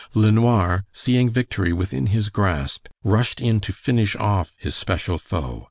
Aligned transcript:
LeNoir, 0.15 0.83
seeing 0.91 1.29
victory 1.29 1.71
within 1.71 2.07
his 2.07 2.29
grasp, 2.29 2.87
rushed 3.03 3.39
in 3.39 3.59
to 3.59 3.71
finish 3.71 4.15
off 4.15 4.51
his 4.57 4.73
special 4.73 5.19
foe. 5.19 5.59